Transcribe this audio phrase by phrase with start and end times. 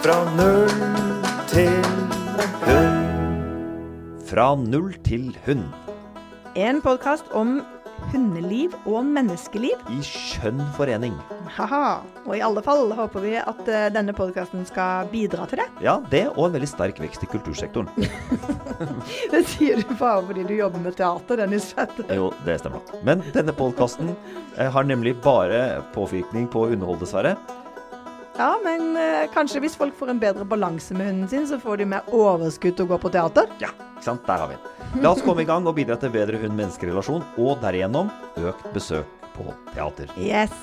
[0.00, 0.70] Fra null
[1.50, 1.74] til
[2.64, 3.02] hund.
[4.30, 5.66] Fra null til hund.
[6.56, 7.58] En podkast om
[8.10, 9.76] hundeliv og menneskeliv.
[9.92, 11.18] I skjønn forening.
[11.52, 12.00] Haha.
[12.24, 15.68] Og i alle fall håper vi at eh, denne podkasten skal bidra til det.
[15.84, 17.92] Ja, det og en veldig sterk vekst i kultursektoren.
[19.32, 22.00] Det sier du bare fordi du jobber med teater, Dennis Fett.
[22.16, 22.80] Jo, det stemmer.
[23.04, 24.14] Men denne podkasten
[24.56, 27.36] har nemlig bare påvirkning på underhold, dessverre.
[28.38, 31.82] Ja, men eh, kanskje hvis folk får en bedre balanse med hunden sin, så får
[31.82, 33.50] de mer overskudd til å gå på teater.
[33.62, 34.26] Ja, ikke sant?
[34.28, 35.02] Der har vi den.
[35.04, 39.50] La oss komme i gang og bidra til bedre hund-menneskerelasjon, og derigjennom økt besøk på
[39.74, 40.12] teater.
[40.18, 40.54] Yes.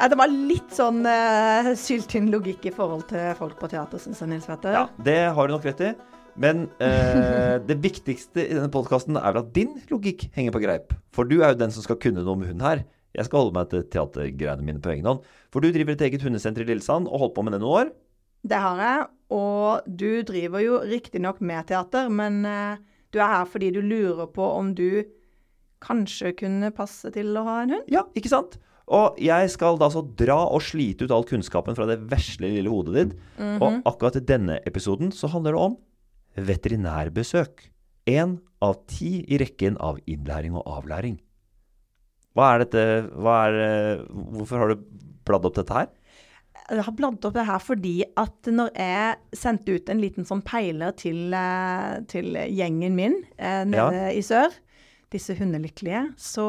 [0.00, 4.22] Ja, det var litt sånn uh, syltynn logikk i forhold til folk på teater, syns
[4.24, 4.72] jeg, Nils Vetter.
[4.72, 5.90] Ja, det har du nok rett i.
[6.38, 10.94] Men eh, det viktigste i denne podkasten er vel at din logikk henger på greip.
[11.14, 12.84] For du er jo den som skal kunne noe om hund her.
[13.16, 15.24] Jeg skal holde meg til teatergreiene mine på egen hånd.
[15.50, 17.92] For du driver et eget hundesenter i Lillesand og holdt på med det noen år.
[18.46, 19.06] Det har jeg.
[19.36, 22.80] Og du driver jo riktignok med teater, men eh,
[23.14, 25.02] du er her fordi du lurer på om du
[25.80, 27.86] kanskje kunne passe til å ha en hund?
[27.90, 28.58] Ja, ikke sant?
[28.90, 32.70] Og jeg skal da så dra og slite ut all kunnskapen fra det vesle lille
[32.72, 33.12] hodet ditt.
[33.38, 33.60] Mm -hmm.
[33.62, 35.76] Og akkurat i denne episoden så handler det om
[36.36, 37.66] veterinærbesøk.
[38.10, 41.18] Én av ti i rekken av innlæring og avlæring.
[42.36, 42.84] Hva er dette
[43.18, 44.84] hva er, Hvorfor har du
[45.26, 45.90] bladd opp dette her?
[46.70, 50.42] Jeg har bladd opp det her fordi at når jeg sendte ut en liten sånn
[50.46, 54.12] peiler til, eh, til gjengen min eh, nede ja.
[54.14, 54.54] i sør,
[55.10, 56.46] disse hundelykkelige, så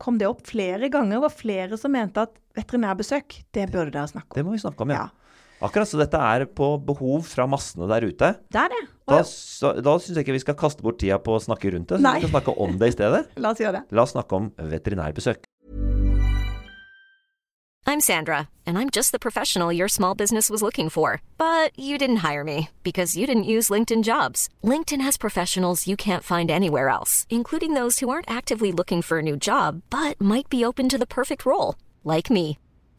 [0.00, 1.20] kom det opp flere ganger.
[1.20, 4.38] og flere som mente at veterinærbesøk, det burde dere snakke om.
[4.38, 5.04] Det må vi snakke om, ja.
[5.04, 5.17] ja.
[5.58, 8.30] Akkurat, så dette er på behov fra massene der ute.
[8.46, 8.84] Det er det.
[9.08, 11.90] Da, så, da syns jeg ikke vi skal kaste bort tida på å snakke rundt
[11.90, 11.98] det.
[11.98, 13.22] Så vi skal snakke om det i stedet.
[13.42, 13.86] La oss gjøre det.
[13.96, 15.48] La oss snakke om veterinærbesøk.
[17.88, 21.22] I'm Sandra, and I'm just the professional your small business was looking for.
[21.38, 24.50] But you didn't hire me because you didn't use LinkedIn jobs.
[24.62, 29.18] LinkedIn has professionals you can't find anywhere else, including those who aren't actively looking for
[29.18, 32.58] a new job, but might be open to the perfect role, like me.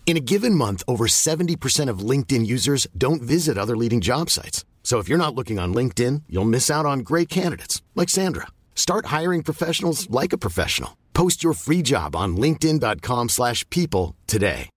[0.09, 4.65] In a given month, over 70% of LinkedIn users don't visit other leading job sites.
[4.81, 8.47] So if you're not looking on LinkedIn, you'll miss out on great candidates like Sandra.
[8.73, 10.97] Start hiring professionals like a professional.
[11.13, 14.69] Post your free job on linkedin.com/people today.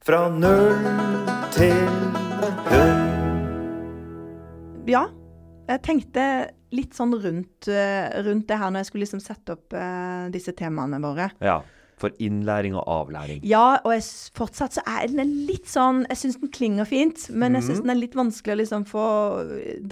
[0.00, 0.72] Fra null
[1.52, 1.76] til
[2.72, 3.04] hund.
[4.88, 5.08] Ja,
[5.68, 9.72] jeg tenkte litt sånn rundt, eh, rundt det her når jeg skulle liksom sette opp
[9.76, 11.28] uh, disse temaene våre.
[11.44, 11.60] Ja
[12.00, 13.40] for innlæring og avlæring.
[13.46, 14.04] Ja, og jeg,
[14.36, 17.86] fortsatt så er den litt sånn Jeg syns den klinger fint, men jeg syns mhm.
[17.86, 19.06] den er litt vanskelig å liksom få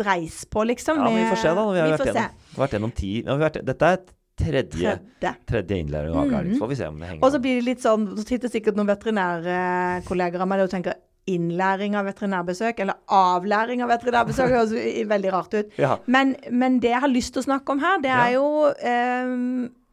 [0.02, 1.00] dreis på, liksom.
[1.00, 1.64] Ja, men vi får se, da.
[1.64, 4.04] Når vi har vi vært, gjennom, vært gjennom ti vært, Dette er
[4.36, 5.34] tredje, tredje.
[5.48, 6.54] tredje innlæring og avlæring.
[6.54, 8.52] Så får vi se om det henger Og så blir det litt sånn Så sitter
[8.52, 14.60] sikkert noen veterinærkolleger av meg og tenker innlæring av veterinærbesøk, eller avlæring av veterinærbesøk, det
[14.60, 15.72] høres veldig rart ut.
[15.74, 15.96] Ja.
[16.06, 18.36] Men, men, det jeg har lyst til å snakke om her, det er ja.
[18.38, 19.32] jo Eh,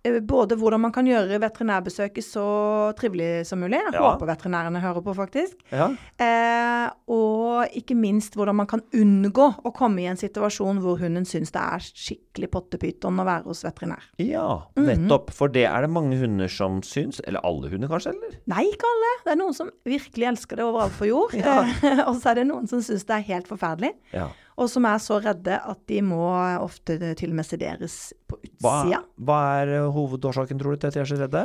[0.03, 2.45] både hvordan man kan gjøre veterinærbesøket så
[2.99, 3.79] trivelig som mulig.
[3.79, 4.01] Jeg ja.
[4.03, 5.55] håper veterinærene hører på, faktisk.
[5.71, 5.87] Ja.
[6.19, 11.27] Eh, og ikke minst hvordan man kan unngå å komme i en situasjon hvor hunden
[11.27, 14.03] syns det er skikkelig pottepyton å være hos veterinær.
[14.19, 14.91] Ja, mhm.
[14.91, 15.31] nettopp.
[15.33, 17.21] For det er det mange hunder som syns.
[17.23, 18.17] Eller alle hunder, kanskje?
[18.17, 18.37] eller?
[18.51, 19.15] Nei, ikke alle.
[19.23, 21.37] Det er noen som virkelig elsker det overalt for jord.
[21.39, 21.61] Ja.
[22.09, 23.95] og så er det noen som syns det er helt forferdelig.
[24.11, 26.21] Ja og som er så redde at de må
[26.61, 27.97] ofte til og med sederes
[28.29, 29.01] på utsida.
[29.01, 31.43] Hva, hva er eh, hovedårsaken, tror du, til at de er så redde?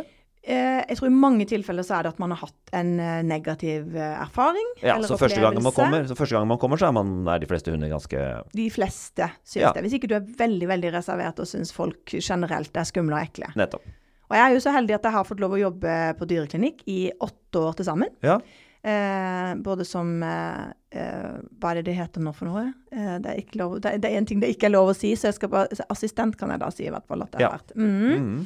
[0.48, 3.20] Eh, jeg tror i mange tilfeller så er det at man har hatt en eh,
[3.26, 4.69] negativ erfaring.
[4.84, 7.48] Ja, så første, man kommer, så første gang man kommer, så er, man, er de
[7.50, 8.26] fleste hunder ganske
[8.56, 9.72] De fleste syns ja.
[9.76, 9.86] det.
[9.86, 13.52] Hvis ikke du er veldig veldig reservert og syns folk generelt er skumle og ekle.
[13.58, 13.88] Nettopp.
[14.28, 16.82] Og jeg er jo så heldig at jeg har fått lov å jobbe på dyreklinikk
[16.92, 18.12] i åtte år til sammen.
[18.25, 18.36] Ja.
[18.82, 22.62] Eh, både som eh, eh, Hva er det det heter nå for noe?
[22.94, 25.10] Eh, det, er lov, det, det, er en ting det ikke er lov å si,
[25.19, 27.56] så jeg skal bare, assistent kan jeg da si i hvert fall at det har
[27.56, 27.75] vært.
[27.75, 28.28] Mm.
[28.38, 28.44] Mm.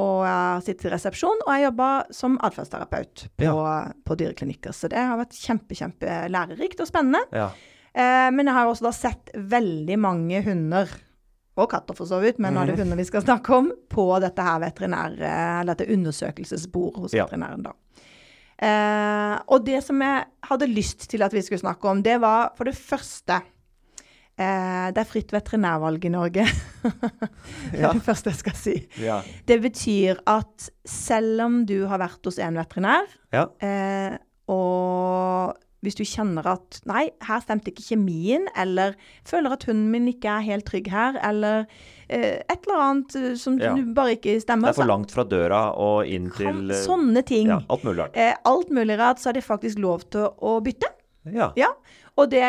[0.00, 3.76] og jeg sitter i resepsjon, og jeg jobber som atferdsterapeut på, ja.
[3.92, 4.74] på, dyreklinikker.
[4.74, 7.20] Så det har vært kjempe, kjempe lærerikt og spennende.
[7.36, 7.50] Ja.
[7.92, 10.88] Eh, men jeg har også da sett veldig mange hunder
[11.60, 12.86] og katter for så vidt, men nå er det mhm.
[12.86, 15.20] hunder vi skal snakke om, på dette her veterinær,
[15.68, 17.28] dette undersøkelsesbordet hos ja.
[17.28, 17.68] veterinæren.
[17.68, 17.76] da.
[18.62, 22.52] Eh, og det som jeg hadde lyst til at vi skulle snakke om, det var
[22.54, 23.40] for det første
[24.38, 26.46] eh, Det er fritt veterinærvalg i Norge.
[27.72, 27.90] det er ja.
[27.90, 28.76] det første jeg skal si.
[29.02, 29.18] Ja.
[29.48, 33.48] Det betyr at selv om du har vært hos en veterinær, ja.
[33.66, 34.14] eh,
[34.52, 38.94] og hvis du kjenner at nei, her stemte ikke kjemien, eller
[39.28, 41.64] føler at hunden min ikke er helt trygg her, eller
[42.06, 43.74] eh, et eller annet eh, som ja.
[43.96, 44.70] bare ikke stemmer.
[44.70, 47.50] Det er for langt fra døra og inn til eh, Sånne ting.
[47.50, 48.18] Ja, alt mulig rart.
[48.18, 50.92] Eh, alt mulig rart, så er det faktisk lov til å bytte.
[51.30, 51.52] Ja.
[51.58, 51.70] ja.
[52.20, 52.44] Og det,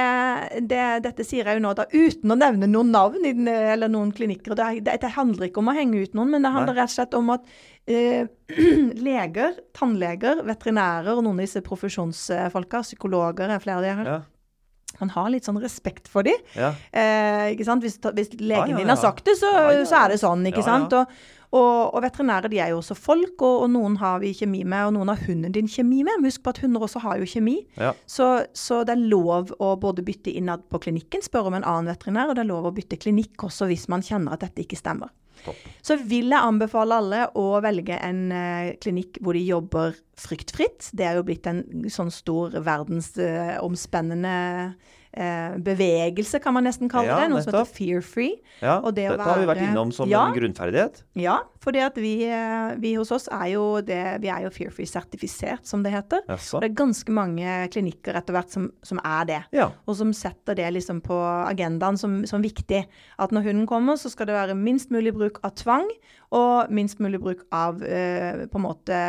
[0.68, 4.58] det, dette sier jeg jo nå da uten å nevne noen navn eller noen klinikker.
[4.60, 6.98] Det, det, det, handler ikke om å henge ut noen, men det handler rett og
[6.98, 7.48] slett om at
[7.88, 8.28] eh,
[9.08, 14.98] leger, tannleger, veterinærer og noen av disse profesjonsfolka, psykologer er flere av de her, ja.
[15.00, 16.44] man har litt sånn respekt for dem.
[16.60, 16.74] Ja.
[16.92, 17.88] Eh, ikke sant?
[17.88, 19.54] Hvis, hvis legen din har sagt det, så,
[19.88, 20.44] så, er det sånn.
[20.52, 20.92] ikke sant?
[21.00, 21.16] Og,
[21.54, 24.88] og, og, veterinærer de er jo også folk, og, og, noen har vi kjemi med,
[24.88, 26.18] og noen har hunden din kjemi med.
[26.18, 27.60] Men husk på at hunder også har jo kjemi.
[27.78, 27.92] Ja.
[28.10, 31.92] Så, så, det er lov å både bytte innad på klinikken, spørre om en annen
[31.94, 34.80] veterinær, og det er lov å bytte klinikk også hvis man kjenner at dette ikke
[34.80, 35.14] stemmer.
[35.44, 35.60] Topp.
[35.84, 40.92] Så vil jeg anbefale alle å velge en uh, klinikk hvor de jobber fryktfritt.
[40.96, 44.36] Det er jo blitt en sånn stor verdensomspennende
[44.72, 47.30] uh, eh, bevegelse, kan man nesten kalle ja, det.
[47.32, 47.54] Noe nettopp.
[47.54, 48.38] som heter fear free.
[48.62, 51.04] Ja, dette være, har vi vært innom som ja, en grunnferdighet.
[51.20, 55.66] Ja, for vi, eh, vi, hos oss er jo, det, vi er jo fear free-sertifisert,
[55.70, 56.24] som det heter.
[56.30, 56.62] Jaså.
[56.64, 59.42] Det er ganske mange klinikker etter hvert som, som er det.
[59.56, 59.70] Ja.
[59.88, 62.84] Og som setter det liksom på agendaen som, som viktig.
[63.22, 65.90] At når hunden kommer, så skal det være minst mulig bruk av tvang,
[66.34, 69.00] og minst mulig bruk av eh, på en måte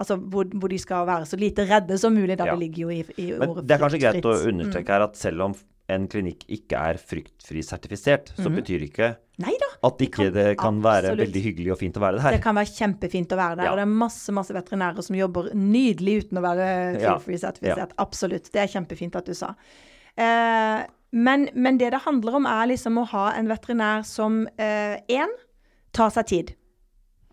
[0.00, 2.38] Altså hvor, hvor, de skal være så lite redde som mulig.
[2.40, 2.54] Da ja.
[2.54, 4.94] det ligger jo i, i Men Det er kanskje greit å understreke mm.
[4.94, 5.56] her at selv om
[5.90, 8.56] en klinikk ikke er fryktfri-sertifisert, så mm.
[8.60, 9.08] betyr ikke
[9.40, 12.36] Neida, at ikke det kan, kan være veldig hyggelig og fint å være det her.
[12.36, 13.66] Det kan være kjempefint å være der.
[13.66, 13.72] Ja.
[13.72, 17.94] Og det er masse masse veterinærer som jobber nydelig uten å være fryktfri-sertifisert.
[17.96, 18.04] Ja.
[18.04, 18.50] Absolutt.
[18.54, 19.54] Det er kjempefint at du sa.
[20.14, 25.24] Eh, men, men, det det handler om, er liksom å ha en veterinær som én
[25.26, 25.38] eh,
[25.96, 26.52] tar seg tid.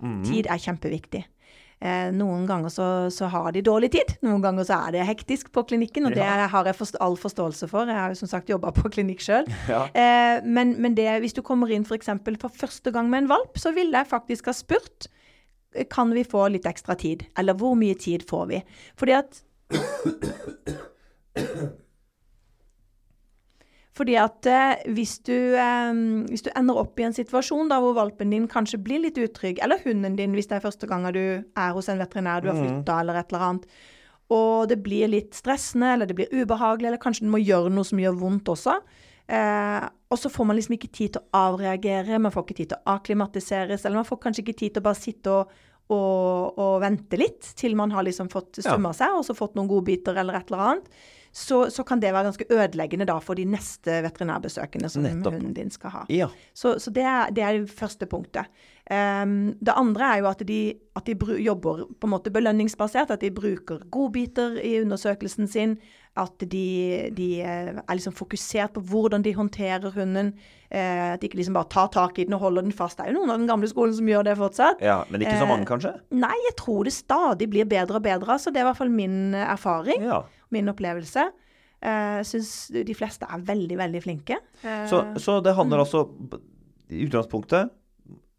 [0.02, 0.22] Mm.
[0.25, 1.25] Tid er kjempeviktig.
[1.78, 4.16] Eh, noen ganger så, så, har de dårlig tid.
[4.26, 6.24] Noen ganger så er det hektisk på klinikken, og ja.
[6.24, 7.92] det har jeg forst all forståelse for.
[7.92, 9.50] Jeg har jo som sagt jobba på klinikk sjøl.
[9.68, 9.84] Ja.
[9.92, 12.10] Eh, men, men det, hvis du kommer inn f.eks.
[12.24, 15.10] For, for første gang med en valp, så ville jeg faktisk ha spurt
[15.92, 17.26] kan vi få litt ekstra tid.
[17.38, 18.62] Eller hvor mye tid får vi?
[18.98, 19.42] Fordi at
[23.98, 26.00] Fordi at eh, hvis, du, eh,
[26.30, 29.62] hvis, du, ender opp i en situasjon da hvor valpen din kanskje blir litt utrygg,
[29.64, 32.60] eller hunden din hvis det er første gang du er hos en veterinær, du har
[32.60, 32.66] mm.
[32.66, 33.68] flytta eller et eller annet,
[34.38, 37.88] og det blir litt stressende, eller det blir ubehagelig, eller kanskje du må gjøre noe
[37.88, 38.76] som gjør vondt også,
[39.34, 42.74] eh, og så får man liksom ikke tid til å avreagere, man får ikke tid
[42.74, 46.57] til å akklimatiseres, eller man får kanskje ikke tid til å bare sitte og og,
[46.60, 49.00] og, vente litt til man har liksom fått summa ja.
[49.04, 50.98] seg og så fått noen godbiter eller et eller annet
[51.38, 55.36] så, så, kan det være ganske ødeleggende da for de neste veterinærbesøkene som Nettopp.
[55.36, 56.01] hunden din skal ha.
[56.10, 56.30] Ja.
[56.54, 58.50] Så, så det, er, det, er, det første punktet.
[58.89, 60.62] Um, det andre er jo at de,
[60.98, 65.78] at de jobber på en måte belønningsbasert, at de bruker godbiter i undersøkelsen sin.
[66.18, 66.68] At de,
[67.14, 70.31] de er liksom fokusert på hvordan de håndterer hunden.
[70.68, 72.98] Eh, at de ikke liksom bare tar tak i den og holder den fast.
[72.98, 74.81] Det er jo noen av den gamle skolen som gjør det fortsatt.
[74.84, 75.94] Ja, Men ikke så mange, kanskje?
[75.96, 78.40] Eh, nei, jeg tror det stadig blir bedre og bedre.
[78.42, 80.04] Så det er i hvert fall min erfaring.
[80.08, 80.25] Ja
[80.56, 81.25] min opplevelse.
[81.78, 84.40] Jeg uh, syns de fleste er veldig, veldig flinke.
[84.64, 85.84] Uh, så, så, det handler mm.
[85.84, 86.40] altså
[86.90, 87.74] I utgangspunktet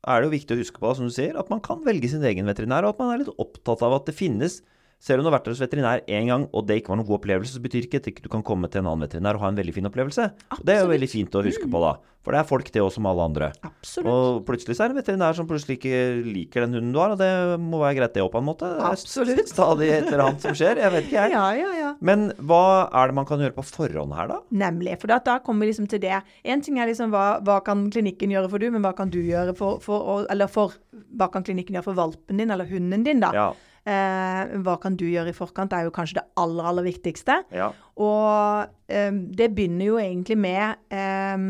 [0.08, 2.24] er det jo viktig å huske på, som du sier, at man kan velge sin
[2.24, 4.60] egen veterinær, og at man er litt opptatt av at det finnes
[4.98, 7.20] selv om du har vært hos veterinær én gang, og det ikke var noen god
[7.20, 9.58] opplevelse, så betyr ikke at du kan komme til en annen veterinær og ha en
[9.58, 10.30] veldig fin opplevelse.
[10.50, 10.66] Absolutt.
[10.66, 11.96] Det er jo veldig fint å huske på, da.
[12.26, 13.46] For det er folk, det òg, som alle andre.
[13.64, 14.08] Absolutt.
[14.10, 17.14] Og plutselig så er det en veterinær som plutselig ikke liker den hunden du har,
[17.14, 17.30] og det
[17.62, 18.68] må være greit, det òg, på en måte.
[18.84, 19.46] Absolutt.
[19.54, 20.82] Stadig et eller annet som skjer.
[20.82, 21.32] Jeg vet ikke, jeg.
[21.32, 21.92] Ja, ja, ja.
[22.04, 24.40] Men hva er det man kan gjøre på forhånd her, da?
[24.66, 24.98] Nemlig.
[25.00, 26.18] For da kommer vi liksom til det.
[26.44, 29.22] Én ting er liksom hva, hva, kan klinikken gjøre for du, men hva kan du
[29.22, 30.76] gjøre for, for Eller for
[31.16, 33.32] Hva kan klinikken gjøre for valpen din eller hunden din, da?
[33.32, 33.48] Ja.
[33.86, 35.70] Eh, hva kan du gjøre i forkant?
[35.70, 37.40] Det er jo kanskje det aller, aller viktigste.
[37.54, 37.70] Ja.
[37.96, 41.46] Og eh, det begynner jo egentlig med eh,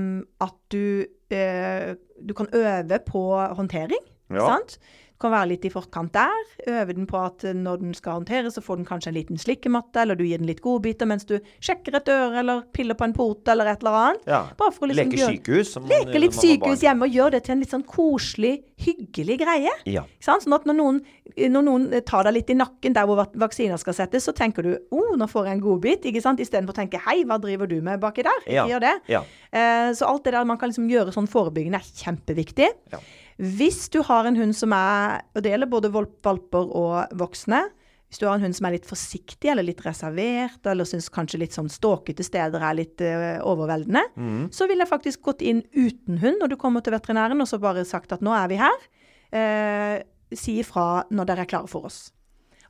[0.46, 3.24] at du, eh, du kan øve på
[3.58, 4.04] håndtering.
[4.28, 4.44] Ja.
[4.44, 4.78] Sant?
[5.18, 6.50] Kan være litt i forkant der.
[6.70, 10.02] Øve den på at når den skal håndteres, så får den kanskje en liten slikkematte,
[10.02, 13.14] eller du gir den litt godbiter mens du sjekker et øre eller piller på en
[13.16, 14.28] pot eller et eller annet.
[14.30, 14.42] Ja.
[14.58, 15.72] Liksom leke sykehus.
[15.74, 15.90] sykehus.
[15.90, 19.74] leke litt sykehus hjemme og gjøre det til en litt sånn koselig, hyggelig greie.
[19.90, 20.04] Ja.
[20.22, 21.02] Sånn at når noen,
[21.34, 24.72] når noen, tar deg litt i nakken der hvor vaksiner skal settes, så tenker du
[24.94, 26.42] oh, nå får jeg en godbit, ikke sant?
[26.42, 28.44] istedenfor å tenke hei, hva driver du med baki der?
[28.46, 28.66] Ikke ja.
[28.70, 28.96] gjør det.
[29.10, 29.24] Ja.
[29.50, 32.70] Eh, så alt det der man kan liksom gjøre sånn forebyggende er kjempeviktig.
[32.94, 33.02] Ja.
[33.38, 37.68] Hvis du har en hund som er Og det gjelder både valper og voksne.
[38.08, 41.42] Hvis du har en hund som er litt forsiktig eller litt reservert, eller syns kanskje
[41.42, 44.46] litt sånn ståkete steder er litt uh, overveldende, mm.
[44.48, 47.60] så ville jeg faktisk gått inn uten hund når du kommer til veterinæren, og så
[47.60, 48.86] bare sagt at nå er vi her.
[49.28, 49.98] Uh,
[50.32, 52.06] si ifra når dere er klare for oss.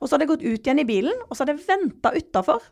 [0.01, 2.67] Og så hadde jeg gått ut igjen i bilen, og så hadde jeg venta utafor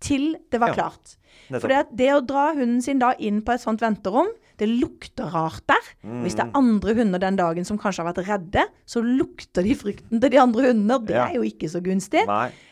[0.00, 0.74] til det var Ja.
[0.74, 1.16] klart.
[1.52, 5.28] For det, det å dra hunden sin da inn på et sånt venterom, det lukter
[5.32, 5.88] rart der.
[6.22, 6.56] Hvis det er Mm.
[6.56, 10.38] andre hunder den dagen som kanskje har vært redde, så lukter de frykten til de
[10.40, 11.26] andre hundene, og det Ja.
[11.28, 12.24] er jo ikke så gunstig.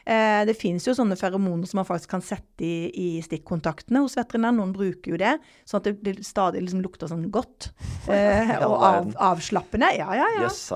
[0.06, 4.14] Eh, det finnes jo sånne feromoner som man faktisk kan sette i, i stikkontaktene hos
[4.16, 4.54] veterinær.
[4.54, 7.70] Noen bruker jo det, sånn at det, det stadig liksom lukter sånn godt.
[8.08, 9.96] Eh, og av, avslappende.
[9.96, 10.42] Ja, ja, ja.
[10.42, 10.70] Yes.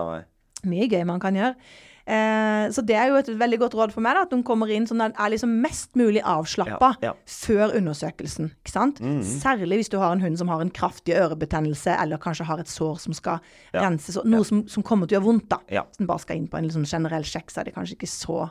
[0.65, 1.55] Mye gøy man kan gjøre.
[2.09, 4.71] Eh, så det er jo et veldig godt råd for meg, da, at hun kommer
[4.73, 7.13] inn sånn at de er liksom mest mulig avslappa Ja, ja.
[7.29, 8.49] før undersøkelsen.
[8.65, 9.01] ikke sant?
[9.05, 9.21] Mm.
[9.23, 12.69] Særlig hvis du har en hund som har en kraftig ørebetennelse, eller kanskje har et
[12.73, 13.41] sår som skal
[13.75, 13.83] Ja.
[13.85, 14.17] renses.
[14.25, 15.59] Noe som, som kommer til å gjøre vondt, da.
[15.69, 15.83] Ja.
[15.85, 18.09] Hvis den bare skal inn på en liksom generell sjekk, så er det kanskje ikke
[18.09, 18.49] så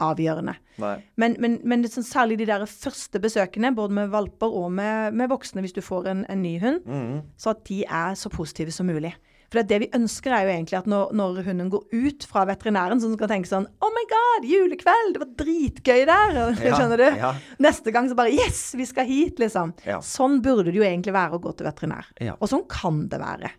[0.00, 0.54] avgjørende.
[0.80, 0.94] Nei.
[1.20, 5.12] Men, men, men det sånn, særlig de der første besøkene, både med valper og med,
[5.18, 7.20] med voksne, hvis du får en, en ny hund, Mm.
[7.36, 9.12] så at de er så positive som mulig.
[9.50, 12.44] For det, det vi ønsker er jo egentlig at når, når hunden går ut fra
[12.48, 15.16] veterinæren, så skal tenke sånn Oh my God, julekveld!
[15.16, 16.38] Det var dritgøy der!
[16.60, 17.08] Ja, skjønner du?
[17.18, 17.32] ja.
[17.62, 19.40] Neste gang så bare Yes, vi skal hit!
[19.42, 19.74] liksom.
[19.86, 19.98] Ja.
[20.04, 22.12] Sånn burde det jo egentlig være å gå til veterinær.
[22.38, 23.50] Og sånn kan det være.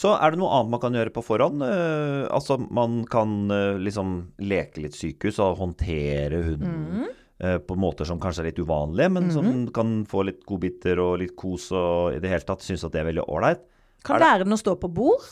[0.00, 1.62] Så er det noe annet man kan gjøre på forhånd?
[1.62, 7.08] Uh, altså man kan uh, liksom leke litt sykehus og håndtere hunden Mm
[7.40, 11.18] eh, på måter som kanskje er litt uvanlige, men som kan få litt godbiter og
[11.22, 13.62] litt kos og i det hele tatt synes at det er veldig ålreit.
[14.04, 15.22] Kan det- være den å stå på bord.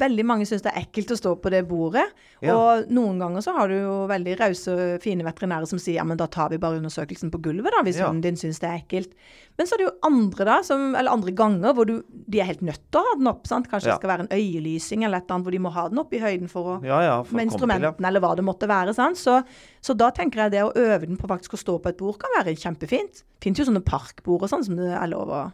[0.00, 2.06] Veldig mange syns det er ekkelt å stå på det bordet.
[2.40, 2.54] Ja.
[2.56, 6.16] Og noen ganger så har du jo veldig rause, fine veterinærer som sier ja, men
[6.16, 8.06] da tar vi bare undersøkelsen på gulvet, da, hvis Ja.
[8.08, 9.12] hunden din syns det er ekkelt.
[9.58, 12.44] Men så er det jo andre da, som, eller andre ganger hvor du, de er
[12.46, 13.46] helt nødt til å ha den opp.
[13.46, 13.68] sant?
[13.68, 13.98] Kanskje Ja.
[13.98, 16.14] det skal være en øyelysing eller et eller annet hvor de må ha den opp
[16.14, 17.22] i høyden for å Ja, ja.
[17.22, 18.94] for med instrumentene eller hva det måtte være.
[18.94, 19.16] sant?
[19.18, 19.44] Så,
[19.82, 22.16] så da tenker jeg det å øve den på faktisk å stå på et bord
[22.18, 23.22] kan være kjempefint.
[23.42, 25.52] Finnes jo sånne parkbord og sånn som det er lov å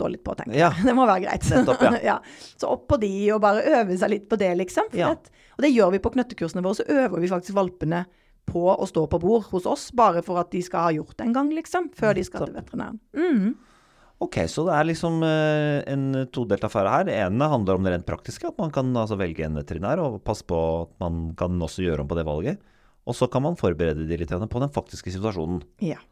[0.00, 0.72] stå litt på, tenker Ja.
[0.86, 1.46] Det må være greit.
[1.52, 2.18] Nettopp, ja.
[2.56, 4.90] Så opp på de og bare øve seg litt på det, liksom.
[4.96, 5.12] Ja.
[5.14, 6.80] at, og det gjør vi på knøttekursene våre.
[6.80, 8.04] Så øver vi faktisk valpene
[8.50, 11.28] på å stå på bord hos oss, bare for at de skal ha gjort det
[11.28, 11.90] en gang, liksom.
[11.96, 12.98] Før de skal til veterinæren.
[13.14, 13.50] Mm.
[14.20, 17.06] Ok, så det er liksom eh, en todelt affære her.
[17.08, 20.18] Det ene handler om det rent praktiske, at man kan altså velge en veterinær og
[20.26, 22.60] passe på at man kan også gjøre om på det valget.
[23.08, 25.62] Og så kan man forberede de litt på den faktiske situasjonen.
[25.80, 26.02] Ja.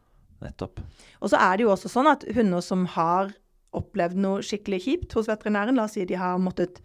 [0.41, 0.81] Nettopp.
[1.21, 3.29] Og så er det jo også sånn at hunder som har
[3.77, 6.79] opplevd noe skikkelig kjipt hos veterinæren, la oss si de har måttet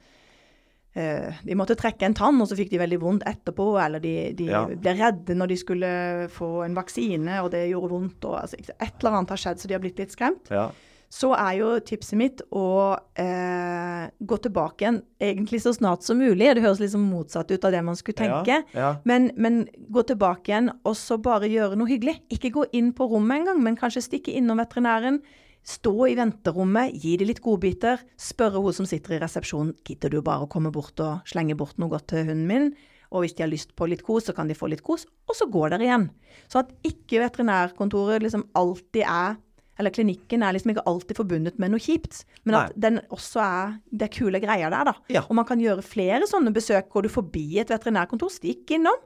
[0.94, 3.68] eh, de måtte trekke en tann, og så fikk de veldig vondt etterpå.
[3.82, 4.64] Eller de, de Ja.
[4.68, 5.92] ble redde når de skulle
[6.30, 8.24] få en vaksine, og det gjorde vondt.
[8.24, 10.50] Og, altså, et eller annet har skjedd, så de har blitt litt skremt.
[10.54, 10.68] Ja.
[11.14, 16.48] Så er jo tipset mitt å eh, gå tilbake igjen egentlig så snart som mulig.
[16.56, 18.56] Det høres liksom motsatt ut av det man skulle tenke.
[18.74, 18.96] Ja.
[19.06, 19.60] Men, men
[19.94, 22.16] gå tilbake igjen og så bare gjøre noe hyggelig.
[22.34, 25.20] Ikke gå inn på rommet engang, men kanskje stikke innom veterinæren.
[25.64, 28.02] Stå i venterommet, gi dem litt godbiter.
[28.20, 31.78] Spørre hun som sitter i resepsjonen gidder du bare å komme bort og slenge bort
[31.80, 32.68] noe godt til hunden min.
[33.14, 35.06] Og hvis de har lyst på litt kos, så kan de få litt kos.
[35.30, 36.06] Og så går dere igjen.
[36.52, 39.40] Så at ikke veterinærkontoret liksom alltid er
[39.74, 42.82] eller klinikken er liksom ikke alltid forbundet med noe kjipt, men at Nei.
[42.84, 44.94] den også er Det er kule greier der, da.
[45.10, 45.24] Ja.
[45.26, 46.86] Og man kan gjøre flere sånne besøk.
[46.92, 49.00] Går du forbi et veterinærkontor, stikk innom.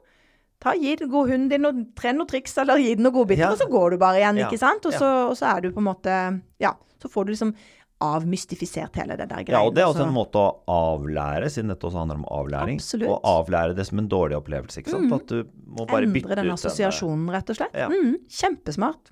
[0.59, 3.45] Ta, gi den- gå hunden din og tren noen triks, eller gi den noen godbiter,
[3.45, 3.51] Ja.
[3.51, 4.47] og så går du bare igjen, Ja.
[4.49, 4.85] ikke sant?
[4.85, 7.53] Og så, og så er du på en måte Ja, så får du liksom
[8.01, 9.57] avmystifisert hele det der greiene.
[9.57, 12.79] Ja, og det er også en måte å avlære, siden dette også handler om avlæring.
[12.79, 13.09] Absolutt.
[13.09, 15.11] Å avlære det som en dårlig opplevelse, ikke sant?
[15.13, 17.73] At du må bare bytte Endre den ut assosiasjonen, rett og slett.
[17.75, 17.89] Ja.
[17.91, 19.11] Mm, kjempesmart.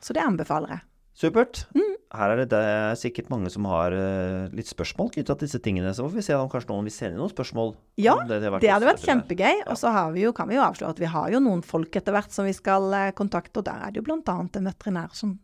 [0.00, 0.80] Så det anbefaler jeg.
[1.12, 1.66] Supert.
[1.76, 1.92] Mm.
[2.12, 5.60] Her er det, det er sikkert mange som har uh, litt spørsmål knytta til disse
[5.64, 5.92] tingene.
[5.96, 7.72] Så får vi se om kanskje noen vil sende inn noen spørsmål.
[8.00, 9.62] Ja, det, det, det hadde vært kjempegøy.
[9.72, 11.96] Og så har vi jo, kan vi jo avsløre at vi har jo noen folk
[12.00, 14.36] etter hvert som vi skal uh, kontakte, og der er det jo bl.a.
[14.44, 15.38] en veterinær som,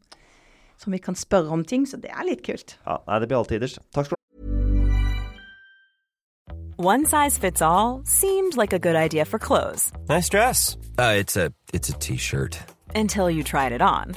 [0.80, 2.78] som vi kan spørre om ting, så det er litt kult.
[2.84, 3.78] Ja, nei, det blir alltiders.
[3.96, 4.24] Takk skal du ha.
[6.78, 10.76] One size fits all seemed like a good idea for clothes Nice dress.
[10.96, 12.60] Uh, it's a it's a t-shirt.
[12.94, 14.16] until you tried it on.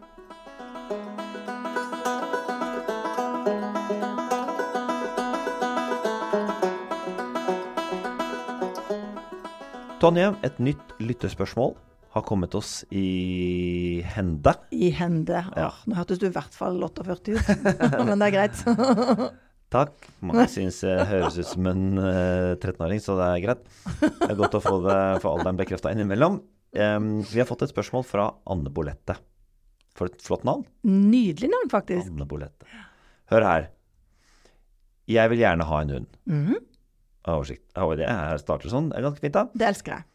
[10.01, 11.75] Tonje, et nytt lyttespørsmål
[12.15, 14.53] har kommet oss i hende.
[14.73, 15.43] I hende.
[15.53, 15.67] Ja.
[15.85, 17.51] Nå hørtes du i hvert fall 48 ut,
[18.09, 18.63] men det er greit.
[19.75, 20.07] Takk.
[20.25, 23.61] Mange syns jeg høres ut som en uh, 13-åring, så det er greit.
[24.01, 26.41] Det er godt å få, det, få alderen bekrefta innimellom.
[26.73, 29.15] Um, vi har fått et spørsmål fra Anne Bolette.
[29.95, 30.65] For et flott navn.
[30.87, 32.09] Nydelig navn, faktisk.
[32.09, 32.67] Anne Bolette.
[33.31, 33.69] Hør her.
[35.13, 36.11] Jeg vil gjerne ha en hund.
[36.25, 36.59] Mhm.
[37.29, 37.67] Oversikt.
[37.75, 38.89] Det er, starter sånn.
[38.89, 39.45] Det er ganske fint, da.
[39.53, 40.07] Det elsker jeg.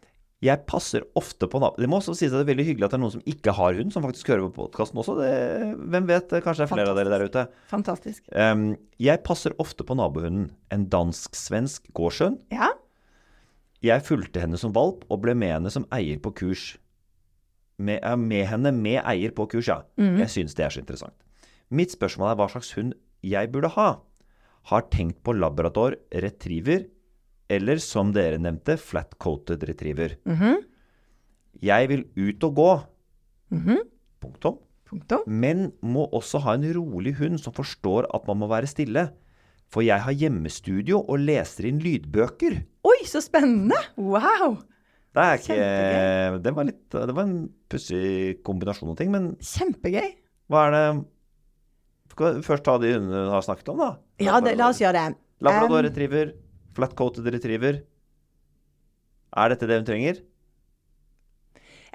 [0.44, 1.78] Jeg passer ofte på navn.
[1.80, 3.54] Det må også sies at det er veldig hyggelig at det er noen som ikke
[3.56, 5.14] har hund, som faktisk hører på podkasten også.
[5.22, 5.30] Det,
[5.94, 7.44] hvem vet, kanskje det er flere av dere der ute.
[7.70, 8.20] Fantastisk.
[8.36, 8.66] Um,
[9.00, 10.50] jeg passer ofte på nabohunden.
[10.74, 12.42] En dansk-svensk gårdshund.
[12.52, 12.74] Ja.
[13.86, 16.74] Jeg fulgte henne som valp og ble med henne som eier på kurs.
[17.80, 19.82] Med, med henne med eier på kurs, ja.
[19.96, 21.16] Jeg syns det er så interessant.
[21.72, 22.92] Mitt spørsmål er hva slags hund
[23.24, 23.88] jeg burde ha.
[24.68, 26.86] Har tenkt på labrador retriever,
[27.52, 30.16] eller som dere nevnte, flat-coated retriever.
[31.62, 32.70] Jeg vil ut og gå.
[34.22, 34.58] Punktum.
[34.86, 35.22] Punktum.
[35.26, 39.08] Men må også ha en rolig hund som forstår at man må være stille.
[39.72, 42.60] For jeg har hjemmestudio og leser inn lydbøker.
[42.86, 43.78] Oi, så spennende!
[43.98, 44.60] Wow!
[45.16, 45.56] Det er ikke
[46.44, 47.38] Det var, litt, det var en
[47.72, 49.10] pussig kombinasjon av ting.
[49.10, 50.12] Men Kjempegøy.
[50.52, 50.82] hva er det
[52.12, 53.88] Skal vi først ta de hundene du har snakket om, da?
[54.22, 55.16] Ja, det, la oss gjøre det.
[55.44, 56.30] Labrador Um, retriever,
[56.76, 57.82] flat-coated retriever.
[59.36, 60.22] Er dette det hun trenger?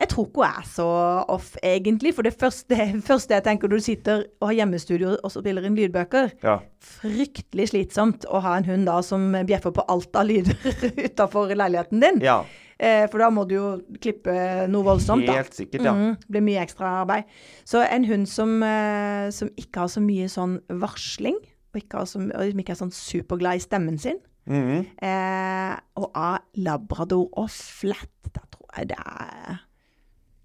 [0.01, 0.87] Jeg tror ikke hun er så
[1.29, 2.15] off, egentlig.
[2.17, 2.77] For det første,
[3.09, 6.57] første jeg tenker når du sitter og har hjemmestudio og spiller inn lydbøker Ja.
[6.81, 10.57] Fryktelig slitsomt å ha en hund da som bjeffer på alt av lyder
[11.07, 12.21] utafor leiligheten din.
[12.25, 12.41] ja.
[12.81, 13.65] Eh, for da må du jo
[14.01, 14.33] klippe
[14.73, 15.27] noe voldsomt.
[15.27, 15.35] da.
[15.37, 15.91] Helt sikkert, ja.
[15.93, 17.27] Mm, det blir mye ekstraarbeid.
[17.69, 22.09] Så en hund som, eh, som ikke har så mye sånn varsling, og, ikke har
[22.09, 24.17] så, og som ikke er sånn superglad i stemmen sin,
[24.49, 24.85] Mhm.
[24.97, 29.59] eh, og av labrador og flat, da tror jeg det er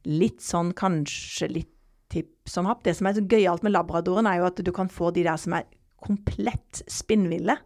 [0.06, 1.72] litt sånn kanskje litt
[2.12, 2.84] tipp som happ.
[2.84, 5.36] Det som er så gøyalt med labradoren, er jo at du kan få de der
[5.40, 5.64] som er
[6.04, 7.56] komplett spinnville.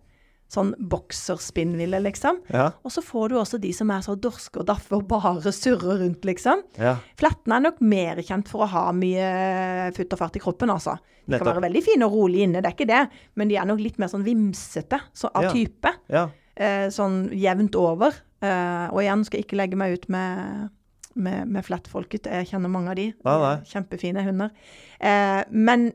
[0.50, 2.40] Sånn bokserspinnville, liksom.
[2.50, 2.64] Ja.
[2.82, 6.00] Og så får du også de som er så dorske og daffe og bare surrer
[6.02, 6.64] rundt, liksom.
[6.80, 6.96] ja.
[7.20, 10.96] Flettene er nok mer kjent for å ha mye futt og fart i kroppen, altså.
[11.30, 13.04] De kan være veldig fine og rolig inne, det er ikke det.
[13.38, 15.52] Men de er nok litt mer sånn vimsete så, av Ja.
[15.54, 15.92] type.
[16.10, 18.10] Eh, sånn jevnt over.
[18.42, 20.70] Eh, og igjen skal jeg ikke legge meg ut med,
[21.14, 22.26] med, med flettfolket.
[22.26, 23.06] Jeg kjenner mange av de.
[23.22, 23.54] Nei, nei.
[23.70, 24.50] Kjempefine hunder.
[24.98, 25.92] Eh, men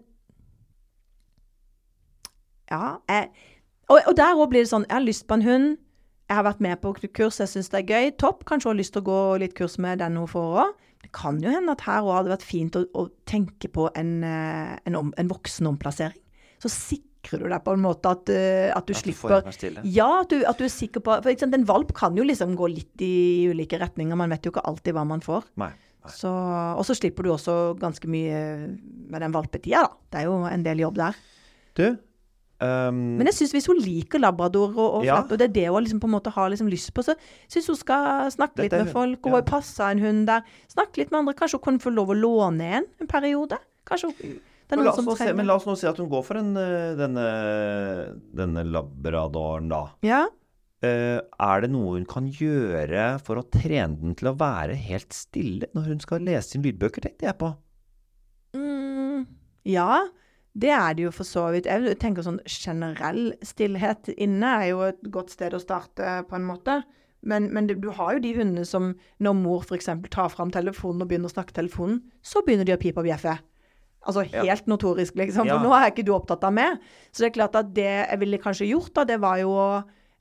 [2.71, 2.97] Ja.
[3.09, 3.29] Jeg,
[3.91, 5.75] og, og der òg blir det sånn Jeg har lyst på en hund.
[6.25, 8.11] Jeg har vært med på kurs, jeg syns det er gøy.
[8.17, 8.45] Topp.
[8.49, 10.71] Kanskje har lyst til å gå litt kurs med den hun får òg.
[11.05, 14.15] Det kan jo hende at her òg hadde vært fint å, å tenke på en,
[14.25, 16.17] eh, en, om, en voksenomplassering.
[16.63, 19.77] Så sikrer du deg på en måte at, eh, at du At slipper du.
[19.93, 22.57] Ja, at du, at du er sikker på For eksempel, En valp kan jo liksom
[22.57, 24.17] gå litt i ulike retninger.
[24.17, 25.45] Man vet jo ikke alltid hva man får.
[25.61, 25.69] Nei.
[26.09, 28.41] Så, og så slipper du også ganske mye
[29.09, 29.93] med den valpetida, da.
[30.09, 31.23] Det er jo en del jobb der.
[31.77, 31.87] Du
[32.63, 35.19] um, Men jeg syns hvis hun liker labrador og, og Ja.
[35.19, 37.15] flatt, og det er det hun liksom på en måte har liksom lyst på, så
[37.51, 39.19] syns hun skal snakke litt med folk.
[39.19, 39.29] Ja.
[39.29, 40.43] hun har passa en hund der.
[40.71, 41.35] Snakke litt med andre.
[41.37, 43.59] Kanskje hun kan få lov å låne en en periode?
[43.85, 44.39] Kanskje hun,
[44.71, 47.25] men, la se, men la oss nå si at hun går for en, øh, denne,
[48.33, 49.83] denne labradoren, da.
[50.05, 50.25] Ja.
[50.83, 55.15] Uh, er det noe hun kan gjøre for å trene den til å være helt
[55.15, 57.53] stille når hun skal lese inn lydbøker, tenkte jeg på.
[58.57, 59.23] Mm,
[59.71, 60.03] ja,
[60.55, 61.67] det er det jo for så vidt.
[61.67, 66.47] Jeg tenker sånn generell stillhet inne er jo et godt sted å starte, på en
[66.47, 66.79] måte.
[67.25, 69.89] Men, men du, har jo de hundene som når mor f.eks.
[70.13, 73.33] tar fram telefonen og begynner å snakke telefonen, så begynner de å pipe og bjeffe.
[74.05, 75.49] Altså helt notorisk, liksom.
[75.49, 75.63] For Ja.
[75.63, 76.77] nå er ikke du opptatt av meg.
[77.11, 79.69] Så det er klart at det jeg ville kanskje gjort, da, det var jo å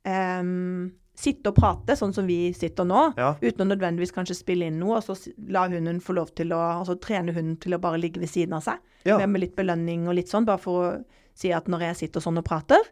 [0.09, 3.05] ehm, sitte og prate, sånn som vi sitter nå.
[3.19, 3.35] Ja.
[3.39, 5.15] Uten å nødvendigvis kanskje spille inn noe, og så
[5.55, 8.57] la hunden få lov til å altså trene hunden til å bare ligge ved siden
[8.59, 8.83] av seg.
[9.07, 9.21] Ja.
[9.23, 10.91] Med, med litt belønning og litt sånn, bare for å
[11.39, 12.83] si at når jeg sitter sånn og prater,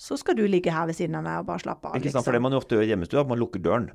[0.00, 1.96] så skal du ligge her ved siden av meg og bare slappe av.
[2.00, 2.24] Ikke sant?
[2.24, 3.90] For det man jo ofte gjør i hjemmestua, man lukker døren.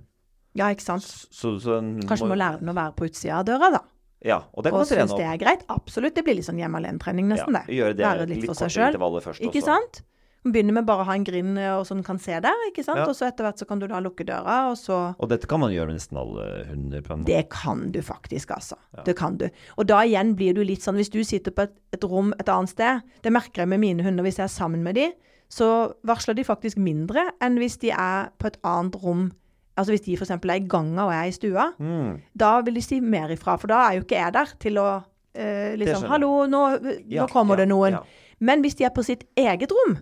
[0.56, 1.06] Ja, ikke sant.
[1.06, 3.82] Så, så en Kanskje må lære den å være på utsida av døra, da.
[4.26, 5.66] Ja, og det kan Og synes det er greit.
[5.70, 6.16] Absolutt.
[6.16, 7.76] Det blir litt sånn hjemme alene-trening, nesten, Ja, det.
[7.78, 8.96] gjøre det være litt litt for seg sjøl.
[8.96, 9.66] Ikke også.
[9.68, 10.00] sant?
[10.46, 12.84] Man begynner med bare å ha en grind eh, og sånn kan se der, ikke
[12.86, 13.00] sant.
[13.02, 13.08] Ja.
[13.10, 15.60] Og så etter hvert så kan du da lukke døra, og så Og dette kan
[15.64, 17.02] man gjøre med nesten alle hunder.
[17.02, 17.32] på en måte.
[17.34, 18.78] Det kan du faktisk, altså.
[19.08, 19.48] Det kan du.
[19.80, 22.48] Og da igjen blir du litt sånn, hvis du sitter på et, et rom et
[22.54, 25.08] annet sted, det merker jeg med mine hunder hvis jeg er sammen med de,
[25.50, 29.32] så varsler de faktisk mindre enn hvis de er på et annet rom.
[29.78, 30.30] Altså hvis de f.eks.
[30.32, 32.22] er i ganga og jeg er i stua, Mm.
[32.38, 33.58] da vil de si mer ifra.
[33.60, 35.04] For da er jo ikke jeg der til å
[35.36, 36.06] eh, liksom.
[36.08, 37.92] Hallo, nå, nå Ja, kommer ja, det noen.
[37.98, 38.04] ja.
[38.40, 39.98] Men hvis de er på sitt eget rom,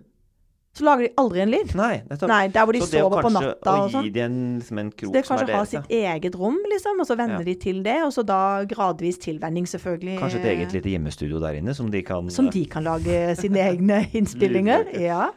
[0.74, 1.72] så lager de aldri en lyd.
[1.78, 1.92] Nei.
[2.26, 4.04] Nei, der hvor de sover det å på kanskje natta å og sånn.
[4.08, 5.82] gi dem en, liksom en krok Så det som er kanskje ha deres, ja.
[5.84, 7.46] sitt eget rom, liksom, og så venner Ja.
[7.46, 7.96] de til det.
[8.02, 8.40] Og så da
[8.74, 10.18] gradvis tilvenning, selvfølgelig.
[10.18, 13.62] Kanskje et eget lite hjemmestudio der inne som de kan Som de kan lage sine
[13.62, 14.90] egne innspillinger.
[14.98, 15.30] Ja.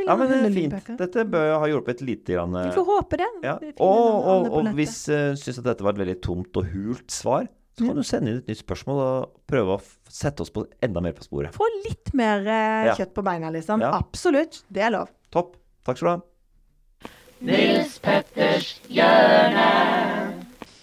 [0.00, 0.98] Ja, men det er fint.
[0.98, 2.54] Dette bør ha hjulpet lite grann.
[2.56, 3.30] Vi får håpe det.
[3.44, 3.58] Ja.
[3.84, 7.10] Og, og, og hvis hvis uh, syns at dette var et veldig tomt og hult
[7.12, 7.46] svar,
[7.80, 9.80] Så kan du sende inn et nytt spørsmål og prøve å
[10.12, 11.54] sette oss på enda mer på sporet.
[11.56, 12.96] Få litt mer eh, ja.
[12.98, 13.80] kjøtt på beina, liksom.
[13.80, 13.94] Ja.
[13.96, 14.58] Absolutt.
[14.68, 15.08] Det er lov.
[15.32, 15.54] Topp.
[15.88, 17.10] Takk skal du ha.
[17.48, 19.64] Nils Petters hjørne.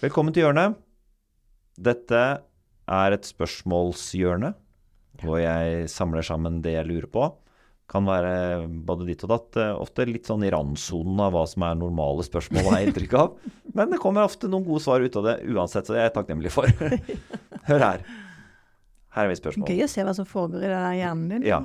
[0.02, 0.74] Velkommen til hjørnet.
[1.78, 4.50] Dette er et spørsmålshjørne
[5.22, 7.28] hvor jeg samler sammen det jeg lurer på.
[7.88, 9.56] Kan være både ditt og datt.
[9.56, 13.14] eh, Ofte litt sånn i randsonen av hva som er normale spørsmål, har jeg inntrykk
[13.16, 13.36] av.
[13.78, 16.16] Men det kommer ofte noen gode svar ut av det uansett, så det er jeg
[16.18, 16.68] takknemlig for.
[17.70, 18.04] Hør her.
[19.16, 19.70] Her er mitt spørsmål.
[19.72, 21.46] Gøy å se hva som foregår i den hjernen din.
[21.48, 21.62] Ja.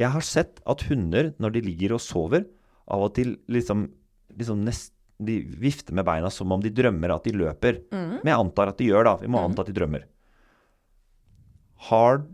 [0.00, 2.48] Jeg har sett at hunder, når de ligger og sover,
[2.90, 3.86] av og til liksom,
[4.40, 4.90] liksom nest,
[5.24, 7.76] De vifter med beina som om de drømmer at de løper.
[7.94, 8.16] Mm.
[8.24, 9.12] Men jeg antar at de gjør, da.
[9.20, 10.02] Vi må anta at de drømmer.
[11.90, 12.24] Har,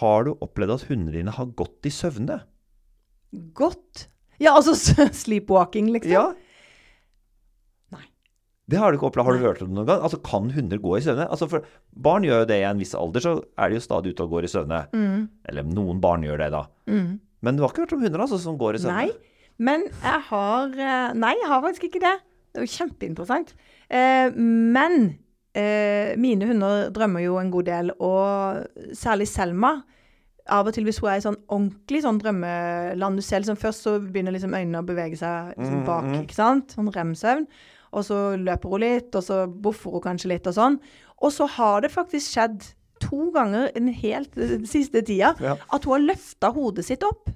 [0.00, 2.42] har du opplevd at hundene dine har gått i søvne?
[3.56, 4.06] Godt.
[4.42, 4.74] Ja, altså
[5.22, 6.12] sleepwalking, liksom.
[6.12, 6.26] Ja.
[7.94, 8.04] Nei.
[8.70, 9.28] Det har du ikke opplevd.
[9.30, 10.02] Har du hørt om det noen gang?
[10.04, 11.28] Altså, Kan hunder gå i søvne?
[11.32, 14.12] Altså, for Barn gjør jo det i en viss alder, så er de jo stadig
[14.14, 14.82] ute og går i søvne.
[14.92, 15.28] Mm.
[15.48, 16.66] Eller noen barn gjør det, da.
[16.86, 19.06] Men du har ikke hørt om hunder altså, som går i søvne?
[19.06, 19.34] Nei.
[19.56, 22.16] Men jeg har eh, Nei, jeg har faktisk ikke det.
[22.52, 23.52] Det er jo kjempeinteressant.
[23.88, 24.96] Eh, men
[25.56, 29.78] eh, mine hunder drømmer jo en god del, og særlig Selma.
[30.48, 33.82] Av og til hvis hun er i sånn ordentlig sånn drømmeland Du ser liksom Først
[33.82, 36.74] så begynner liksom øynene å bevege seg liksom Mm, bak, ikke sant?
[36.76, 37.46] Sånn rem-søvn.
[37.92, 40.78] Og så løper hun litt, og så boffer hun kanskje litt og sånn.
[41.22, 42.62] Og så har det faktisk skjedd
[43.00, 45.56] to ganger den helt den siste tida Ja.
[45.72, 47.30] at hun har løfta hodet sitt opp.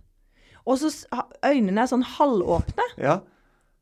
[0.66, 0.90] Og så
[1.44, 2.87] øynene er sånn halvåpne.
[2.99, 3.20] Ja.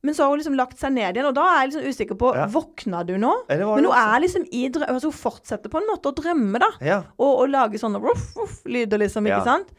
[0.07, 2.19] Men så har hun liksom lagt seg ned igjen, og da er jeg liksom usikker
[2.21, 2.45] på Ja.
[2.55, 3.33] Våkna du nå?
[3.51, 4.87] Men hun er liksom i drøm...
[4.95, 6.69] Altså hun fortsetter på en måte å drømme, da.
[6.87, 6.99] Ja.
[7.19, 9.27] Og, og lage sånne ruff, ruff, lyder, liksom.
[9.27, 9.41] Ja.
[9.41, 9.73] Ikke sant?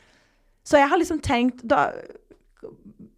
[0.68, 1.86] Så jeg har liksom tenkt Da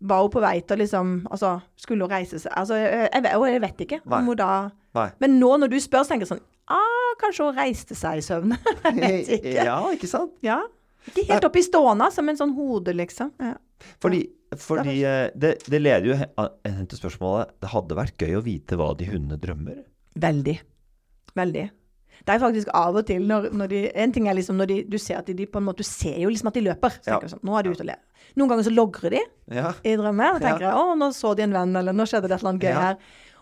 [0.01, 3.47] var hun på vei til liksom Altså, skulle hun reise seg Altså, jeg, jeg, vet-
[3.51, 4.19] jeg vet ikke Nei.
[4.21, 4.49] om hun da
[4.97, 5.07] Nei.
[5.23, 8.23] Men nå når du spør, så tenker jeg sånn Ah, kanskje hun reiste seg i
[8.23, 8.53] søvn.
[8.85, 9.55] jeg vet ikke.
[9.65, 10.31] Ja, ikke sant?
[10.45, 10.61] Ja.
[11.09, 13.33] Ikke helt opp i stående, som en sånn hode, liksom.
[13.43, 13.57] Ja.
[13.99, 14.21] Fordi,
[14.59, 18.43] fordi eh, det, det leder jo he- hen til spørsmålet Det hadde vært gøy å
[18.43, 19.83] vite hva de hundene drømmer.
[20.19, 20.57] Veldig.
[21.35, 21.69] Veldig.
[22.21, 24.75] Det er faktisk av og til når, når de En ting er liksom når de,
[24.91, 26.97] du ser at de, de på en måte Du ser jo liksom at de løper.
[27.01, 27.19] Så Ja.
[27.31, 28.01] sånn, nå er de ute og ler.
[28.37, 29.21] Noen ganger så logrer de
[29.55, 29.71] Ja.
[29.83, 30.35] i drømmer.
[30.35, 30.75] Og tenker Ja.
[30.77, 32.81] å, nå så de en venn, eller nå skjedde det et eller annet gøy Ja.
[32.81, 32.97] her.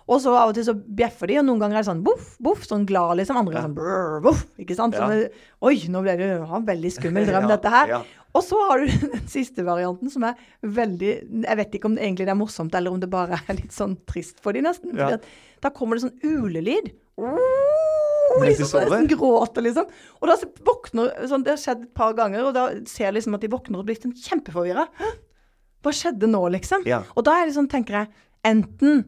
[0.09, 2.31] Og så av og til så bjeffer de, og noen ganger er det sånn boff,
[2.41, 3.37] boff, sånn glad liksom.
[3.37, 4.97] Andre er sånn brr, boff, ikke sant.
[4.97, 5.05] Ja.
[5.05, 7.93] Sånn, Oi, nå ble det ja, veldig skummel drøm, Ja, dette her.
[7.93, 7.99] ja.
[8.37, 11.11] Og så har du den siste varianten, som er veldig
[11.45, 13.95] Jeg vet ikke om det egentlig er morsomt, eller om det bare er litt sånn
[14.09, 14.97] trist for de nesten.
[14.97, 15.15] Ja.
[15.61, 16.89] Da kommer det sånn ulelyd.
[18.39, 19.87] Liksom, nesten gråter, liksom.
[20.21, 20.35] Og da
[20.67, 23.49] våkner sånn, Det har skjedd et par ganger, og da ser jeg liksom at de
[23.51, 24.85] våkner og blir sånn kjempeforvirra.
[25.83, 26.85] Hva skjedde nå, liksom?
[26.87, 27.01] Ja.
[27.17, 28.11] Og da er det sånn, tenker jeg,
[28.47, 29.01] enten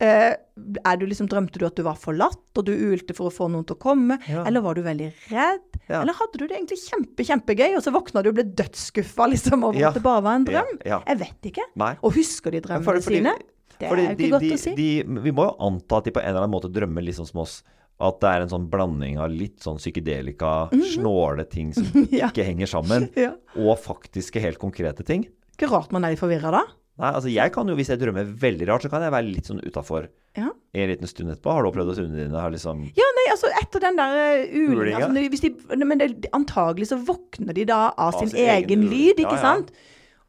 [0.00, 3.48] er du liksom, Drømte du at du var forlatt, og du ulte for å få
[3.52, 4.18] noen til å komme?
[4.28, 4.44] Ja.
[4.48, 5.78] Eller var du veldig redd?
[5.88, 6.02] Ja.
[6.02, 9.64] Eller hadde du det egentlig kjempe, kjempegøy, og så våkna du og ble dødsskuffa liksom,
[9.64, 9.88] over Ja.
[9.88, 10.72] at det bare var en drøm?
[10.84, 11.64] Jeg vet ikke.
[11.76, 11.94] Nei.
[12.02, 13.36] Og husker de drømmene fordi- sine?
[13.78, 14.74] Det er jo de- ikke godt de, å si.
[14.74, 17.28] De, vi må jo anta at de på en eller annen måte drømmer litt sånn
[17.28, 17.62] som oss.
[18.00, 22.66] At det er en sånn blanding av litt sånn psykedelika, snåle ting som ikke henger
[22.68, 23.08] sammen,
[23.56, 25.26] og faktiske, helt konkrete ting.
[25.56, 26.62] Ikke rart man er litt forvirra da.
[26.96, 29.48] Nei, altså jeg kan jo, Hvis jeg drømmer veldig rart, så kan jeg være litt
[29.50, 30.06] sånn utafor
[30.36, 30.46] Ja.
[30.72, 31.52] en liten stund etterpå.
[31.52, 34.54] Har du opplevd at hundene dine har liksom Ja, nei, altså etter den der uh,
[34.54, 34.96] ulinga Ulinga?
[35.02, 38.64] altså, de- hvis de, Men det, antagelig så våkner de da av sin, sin egen
[38.64, 39.42] egen lyd, ikke ja.
[39.44, 39.72] sant?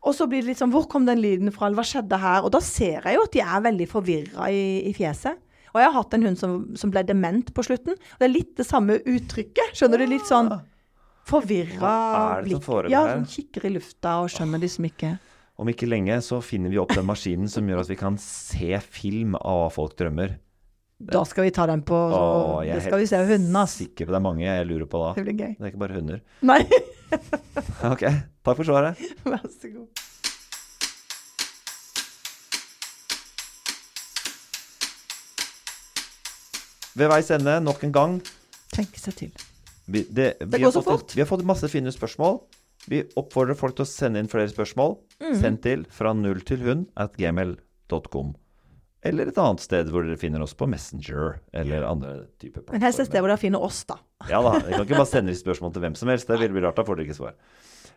[0.03, 2.43] Og så blir det litt sånn Hvor kom den lyden fra, hva skjedde her?
[2.43, 5.39] Og da ser jeg jo at de er veldig forvirra i, i fjeset.
[5.73, 7.93] Og jeg har hatt en hund som, som ble dement på slutten.
[7.95, 9.75] Og det er litt det samme uttrykket.
[9.77, 10.05] Skjønner du?
[10.09, 10.49] Litt sånn
[11.27, 12.91] forvirra det som blikk.
[12.91, 15.17] Ja, sånn kikker i lufta og skjønner liksom ikke
[15.57, 18.77] Om ikke lenge så finner vi opp den maskinen som gjør at vi kan se
[18.77, 20.35] film av hva folk drømmer.
[20.97, 23.73] Da skal vi ta den på Åh, jeg Det skal vi se hundene, ass.
[23.81, 25.15] Sikker på det er mange jeg lurer på da.
[25.17, 25.55] Det blir gøy.
[25.57, 26.21] Det er ikke bare hunder.
[26.45, 26.59] Nei,
[27.93, 28.05] Ok,
[28.45, 29.01] takk for svaret.
[29.25, 30.05] vær så god.
[36.97, 38.19] Ved veis ende, nok en gang.
[38.73, 39.33] Tenke seg til.
[39.89, 41.17] Vi, det, vi, går har så fått, fort.
[41.17, 42.41] vi har fått masse fine spørsmål.
[42.87, 44.97] Vi oppfordrer folk til å sende inn flere spørsmål.
[45.21, 45.31] Mm.
[45.41, 48.35] Send til fra null til hund at gmail.com.
[49.07, 53.03] Eller et annet sted hvor dere finner oss på Messenger eller andre typer Men helst
[53.03, 53.99] et sted hvor dere finner oss, da.
[54.31, 56.27] Ja da, dere kan ikke bare sende spørsmål til hvem som helst.
[56.27, 57.37] Det ville bli rart, da får dere ikke svar.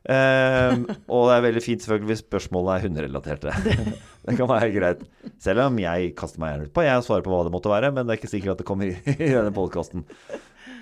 [0.01, 3.57] Um, og det er veldig fint selvfølgelig hvis spørsmålene er hunderelaterte.
[4.27, 5.03] det kan være greit.
[5.43, 7.93] Selv om jeg kaster meg gjerne ut på jeg svarer på hva det måtte være,
[7.97, 10.07] men det er ikke sikkert at det kommer i, i denne podkasten.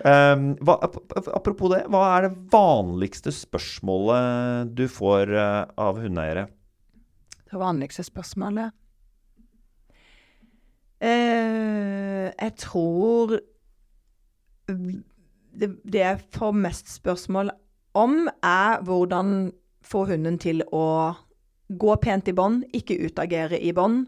[0.04, 6.46] Apropos det, hva er det vanligste spørsmålet du får eh, av hundeeiere?
[7.48, 8.74] Det vanligste spørsmålet
[11.00, 13.38] uh, Jeg tror
[14.68, 17.50] det, det jeg får mest spørsmål
[17.98, 19.50] om, er hvordan
[19.82, 21.14] få hunden til å
[21.68, 24.06] gå pent i bånd, ikke utagere i bånd.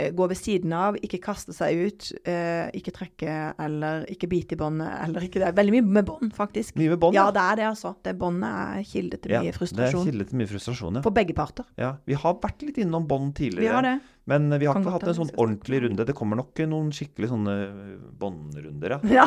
[0.00, 4.56] Eh, gå ved siden av, ikke kaste seg ut, eh, ikke trekke eller ikke bite
[4.56, 4.88] i båndet.
[5.04, 6.78] Eller ikke, det er veldig mye med bånd, faktisk.
[6.80, 7.26] Mye med bånd, ja.
[7.28, 7.34] ja.
[7.36, 7.92] det er det, altså.
[8.00, 9.82] Det Båndet er kilde til Ja, frustrasjon.
[9.82, 11.02] det er kilde til mye frustrasjon, ja.
[11.04, 11.68] For begge parter.
[11.76, 11.90] ja.
[12.08, 13.66] Vi har vært litt innom bånd tidligere.
[13.68, 13.94] Vi har det.
[14.32, 16.06] Men vi har Kan ikke hatt en sånn ordentlig runde.
[16.06, 17.56] Det kommer nok noen skikkelig sånne
[18.22, 19.00] båndrunder, ja.
[19.18, 19.26] Ja.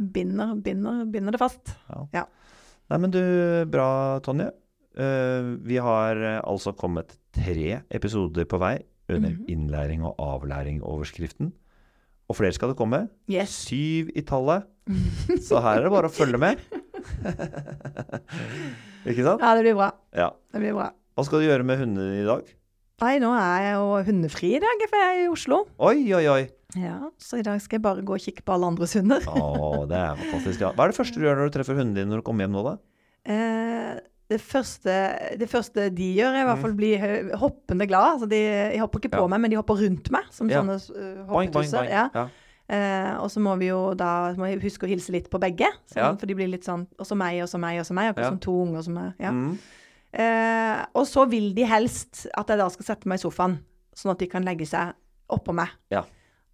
[0.00, 1.76] Binder, binder, binder det fast.
[2.10, 2.26] Ja.
[2.90, 3.20] Nei, men du,
[3.70, 4.50] bra, Tonje.
[4.96, 8.76] Eh, vi har eh, altså kommet tre episoder på vei
[9.12, 9.44] under Mhm.
[9.48, 11.52] innlæring og avlæring-overskriften.
[12.30, 13.08] Og flere skal det komme.
[13.28, 13.50] Yes.
[13.68, 14.64] Syv i tallet.
[15.48, 16.58] Så her er det bare å følge med.
[19.08, 19.42] Ikke sant?
[19.42, 19.90] Ja, det blir bra.
[20.16, 20.30] Ja.
[20.52, 20.90] Det blir bra.
[21.16, 22.46] Hva skal du gjøre med hundene i dag?
[23.02, 25.58] Nei, nå er jeg jo hundefri i dag, for jeg er i Oslo.
[25.82, 26.42] Oi, oi, oi.
[26.78, 29.24] Ja, Så i dag skal jeg bare gå og kikke på alle andres hunder.
[29.28, 30.62] Å, det er fantastisk.
[30.62, 30.70] Ja.
[30.72, 32.54] Hva er det første du gjør når du treffer hundene dine når du kommer hjem
[32.54, 32.74] nå, da?
[33.28, 33.98] Eh,
[34.32, 34.94] det, første,
[35.40, 36.92] det første de gjør, er i hvert fall bli
[37.40, 38.16] hoppende glad.
[38.16, 38.40] Altså de,
[38.72, 39.30] de hopper ikke på Ja.
[39.34, 40.62] meg, men de hopper rundt meg, som Ja.
[40.62, 41.90] sånne uh, hoppetusser.
[41.92, 42.08] Ja.
[42.16, 42.28] Ja.
[42.72, 45.66] Eh, og så må vi jo da må jeg huske å hilse litt på begge.
[45.92, 46.16] Sånn.
[46.20, 48.12] For de blir litt sånn Og så meg, og så meg, og så meg.
[48.14, 49.32] Akkurat som to unger som er ja.
[49.34, 49.58] Mm.
[50.14, 53.58] eh, Og så vil de helst at jeg da skal sette meg i sofaen,
[53.94, 54.94] sånn at de kan legge seg
[55.32, 55.68] oppå meg.
[55.92, 56.04] Ja.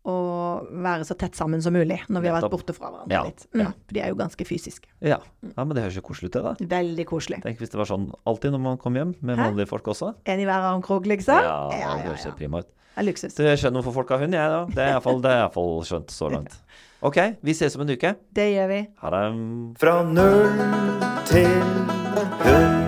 [0.09, 3.25] Og være så tett sammen som mulig når vi har vært borte fra hverandre Ja,
[3.27, 3.45] litt.
[3.53, 3.73] Mm, ja.
[3.85, 4.89] For de er jo ganske fysiske.
[5.05, 5.19] Ja.
[5.43, 6.55] ja, men det høres jo koselig ut, det, da.
[6.77, 7.43] Veldig koselig.
[7.45, 10.15] Tenk hvis det var sånn alltid når man kom hjem med vanlige folk også.
[10.25, 11.43] En i hver armkrok, liksom?
[11.43, 12.71] Ja, ja, det ja, høres jo prima ut.
[12.71, 13.35] Det er luksus.
[13.37, 14.65] Så jeg skjønner hvorfor folk har hund, jeg, da.
[14.75, 16.57] Det er iallfall- det er iallfall skjønt så langt.
[17.03, 18.15] OK, vi ses om en uke.
[18.35, 18.81] Det gjør vi.
[19.05, 19.23] Ha det.
[19.79, 20.51] Fra null
[21.31, 21.47] til
[22.43, 22.88] hund.